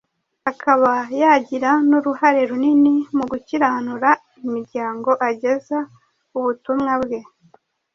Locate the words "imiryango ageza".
4.45-5.77